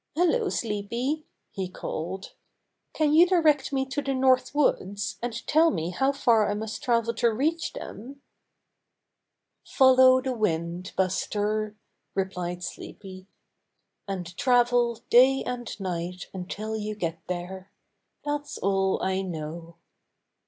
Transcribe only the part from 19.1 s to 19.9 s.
know."